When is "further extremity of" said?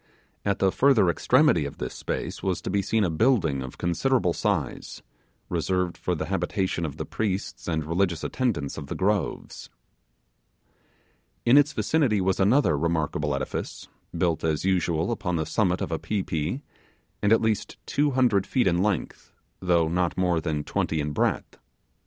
0.71-1.77